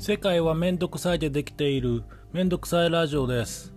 [0.00, 3.74] 世界はめんどくさいでできているめんどくさいラジオです。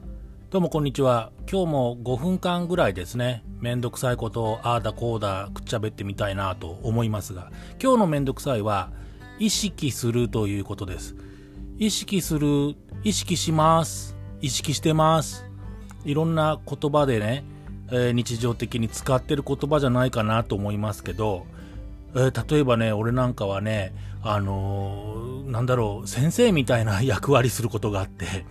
[0.52, 1.34] どうもこんにちは。
[1.52, 8.94] 今日も5分間ぐらいですねめんどくさいことをああだこうだくっちゃべってみたいなと思いますが今日のめんどくさいは
[9.38, 11.18] 意識するということです。
[11.78, 14.16] 意識する意識します。
[14.40, 15.46] 意識してます。
[16.06, 17.44] いろんな言葉でね、
[17.92, 21.46] えー、日常的に使ってる言葉じゃないかなと思いますけど
[22.16, 28.46] えー、例えばね、俺なんかはね、あのー、なんだろう、先生みたいな 役割することがあって、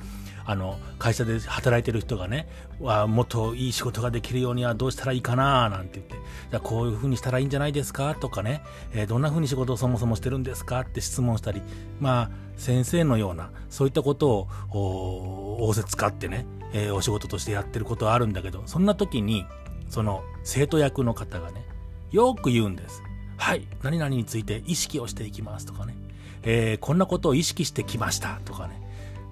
[0.44, 2.48] あの、会社で働いてる人がね、
[2.80, 6.16] わもっといい仕事ができるようにはどうしたらいいかななんて言って、
[6.50, 8.16] じゃこういう風にしたらいいんじゃないですか？
[8.16, 8.62] とかね、
[8.92, 10.80] えー、どんな風に仕事をそもそもしてるんですか？
[10.80, 11.62] って質問したり、
[12.00, 19.46] まあ、先生のような、そういったことを、仰せ使ってね、えー、お仕事としてやってることはあるんだけど、そんな時に、
[19.88, 21.64] その生徒役の方がね、
[22.10, 23.00] よく言うんです。
[23.36, 25.96] はい、何々について意識をしていきますとかね、
[26.42, 28.80] えー、こんなことを意識してきましたとかね、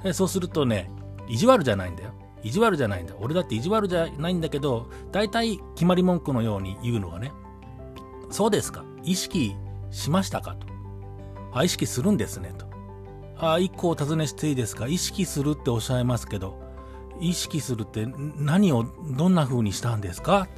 [0.04, 0.90] えそうするとね、
[1.28, 2.12] 意地悪じゃないんだよ。
[2.42, 3.14] 意地悪じゃないんだ。
[3.20, 7.32] 俺だって意地悪じゃないんだけど、大体決まり文句のように言うのがね、
[8.30, 9.54] そうですか、意識
[9.90, 10.66] しましたかと。
[11.52, 12.66] あ、意識するんですねと。
[13.38, 16.58] あ、一個お尋ねしていいですか意識するっておっしゃいますけど、
[17.20, 18.86] 意識するって何を
[19.16, 20.48] どんな風にしたんですか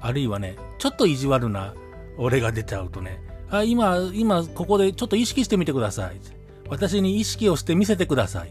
[0.00, 1.74] あるいはね、ちょっと意地悪な
[2.18, 6.20] 俺が出ちゃうとね、あ、今、今、ここでちょっと意識してみてください。
[6.68, 8.50] 私に意識をして見せてください。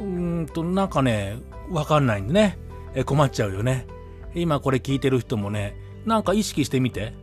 [0.00, 1.38] うーんと、なんかね、
[1.70, 2.58] わかんないんでね。
[2.94, 3.86] え、困っちゃうよね。
[4.34, 7.14] 今これ聞いてる人もね、なんか意識してみて。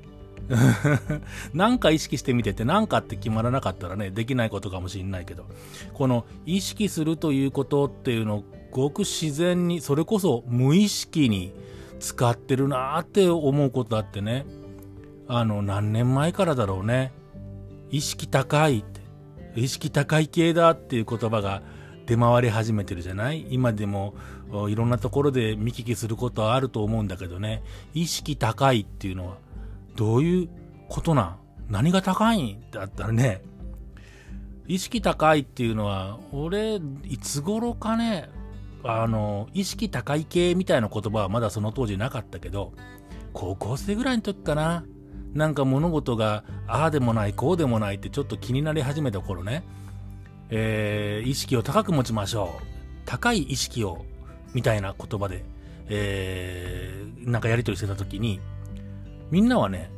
[1.53, 5.45] なんか意識してみてって何かって決まらなかったらね、できないことかもしんないけど、
[5.93, 11.53] この意識するということっていうのをごく自然に、それこそ無意識に
[11.99, 14.45] 使ってるなーって思うことあってね。
[15.27, 17.11] あの、何年前からだろうね。
[17.89, 19.01] 意識高いって、
[19.55, 21.61] 意識高い系だっていう言葉が
[22.05, 23.45] 出回り始めてるじゃない？
[23.49, 24.15] 今でも
[24.69, 27.63] いろんなところで見聞きすることはあると思うんだけどね。
[27.93, 29.37] 意識高いっていうのは
[29.95, 30.49] どういう
[30.89, 31.37] ことなん？
[31.69, 33.41] 何が高いんだったらね。
[34.67, 38.29] 意識高いっていうのは、俺、いつ頃かね、
[38.83, 42.73] あの、意識高い系みたいな言葉はまだその当時なかったけど、
[43.33, 44.85] 高校生ぐらいの時かな。
[45.33, 49.63] なんか物事がああでもないこうでもないってちょっと気になり始めた頃ね、
[50.49, 52.63] えー、意識を高く持ちましょう。
[53.05, 54.05] 高い意識を
[54.53, 55.43] みたいな言葉で、
[55.89, 58.39] えー、なんかやり取りしてた時に
[59.31, 59.89] みんなはね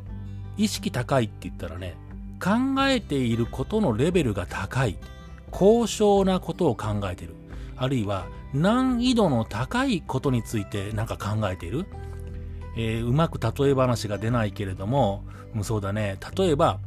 [0.58, 1.96] 意識高いって言ったらね
[2.42, 2.50] 考
[2.88, 4.98] えていることのレベルが高い。
[5.52, 7.34] 高尚なことを考えてる。
[7.78, 11.86] あるいは難易度の高いことについてなんか考えている。
[12.76, 15.24] えー、うまく例え話が出ないけれども、
[15.64, 16.80] そうだね、例えば、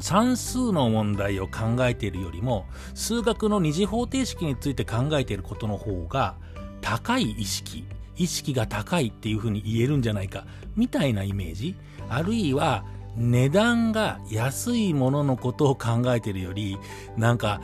[0.00, 6.34] 算数の問題を考えているよりも、数学の二次方程式について考えていることの方が、
[6.80, 7.84] 高い意識、
[8.16, 10.44] 意識が高いっていうふうに言えるんじゃないか、
[10.76, 11.76] みたいなイメージ。
[12.08, 12.84] あるいは、
[13.16, 16.76] 値段が安いもののことを考えているより、
[17.16, 17.60] なんか、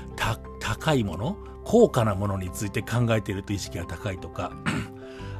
[0.60, 4.52] 高いもの高価なものについて考えていると意識が高いとか、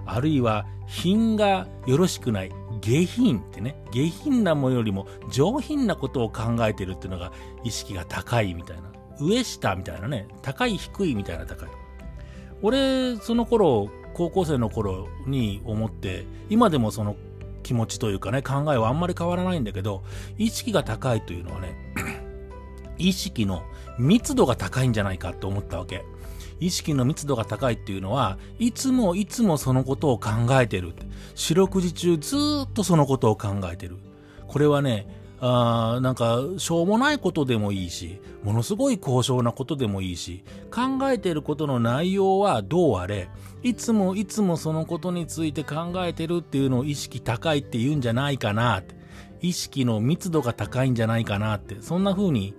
[0.07, 2.51] あるいは品がよろしくない
[2.81, 7.33] 下品ってね下品なものよりも上品なことを考えてるっていうのが
[7.65, 8.91] 意識が高いみたいな
[9.21, 11.69] 上下みたいなね高い低いみたいな高い。
[12.63, 17.17] 俺その頃高校生の頃に思って今でもその
[17.63, 20.03] 気持ちというかね考えはあんまり変わらないんだけど
[20.39, 21.75] 意識が高いというのはね
[22.99, 23.63] 意識の
[23.99, 26.05] 密度が高いんじゃないかって思ったわけ。
[26.61, 30.95] 意識の密度が高いっていうのは、いつもいつもそのことを考えてる。
[31.35, 33.97] 四六時中ずっとそのことを考えてる。
[34.47, 35.07] これはね、
[35.43, 43.31] あなんか、しょうもないことでもいいし、ものすごい高尚なことでもいいし、考えてることの内容はどうあれ、
[43.63, 49.01] いつもいつもそのことについて考えてるっていうのを意識高いって言うんじゃないかなって。
[49.43, 52.55] 意識の密度が高いんじゃないかなって、そんな風に、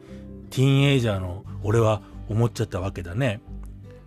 [0.49, 3.41] ティーンエイジャーの俺は思っちゃったわけだね。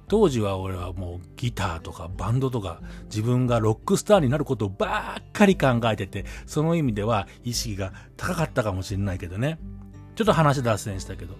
[0.08, 9.58] 当時は俺はもうギターとかバンドとか自分がロックスターになることばっかり考えてて、その意味では意識が高かったかもしれないけどね。
[10.14, 11.34] ちょっと話脱線したけど。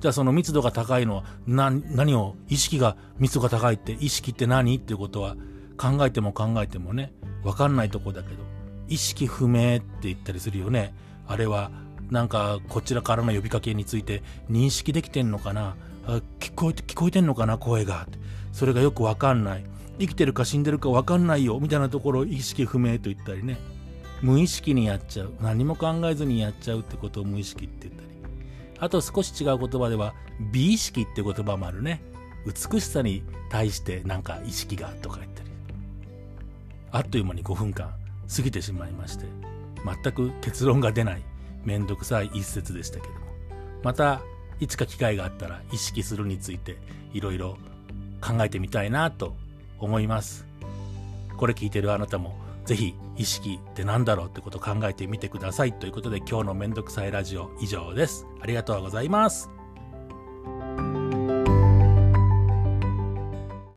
[0.00, 5.36] じゃあその密度が高いのは何、を、意識が密度が高いって意識って何っていうことは
[5.76, 7.12] 考えても考えてもね、
[7.44, 8.36] わかんないとこだけど、
[8.88, 10.94] 意識不明って言ったりするよね。
[11.26, 11.70] あれは
[12.10, 15.76] なんかこちらからの呼びかけについて認識できてんのかな
[16.60, 18.06] こえて、聞こえてんのかな、声が。
[18.52, 19.64] それがよくわかんない。
[19.98, 23.58] 生きてるか死んでるかわかんないよ、みたいなところを意識不明と言ったりね。
[24.22, 25.32] 無意識にやっちゃう。
[25.40, 28.10] 何も考えずにやっちゃうってことを無意識って言ったり。
[28.80, 30.14] あと少し違う言葉では
[30.52, 32.02] 美意識って言葉もあるね
[32.46, 35.50] 美しさに対してなんか意識がとか言ったり
[36.90, 37.92] あっという間に5分間
[38.34, 39.26] 過ぎてしまいまして
[40.02, 41.22] 全く結論が出ない
[41.64, 43.20] めんどくさい一節でしたけども
[43.82, 44.22] また
[44.60, 46.76] いつか機会があったら意識するについて
[47.12, 47.56] いろいろ
[48.20, 49.34] 考えてみたいなと
[49.78, 50.46] 思います。
[51.36, 55.72] これ聞いてるあなたもぜひ意識って何だろうってことを考えてみてください。
[55.72, 58.26] ということで今日のめんどくさいラジオ以上です。
[58.40, 59.50] ありがとうございます。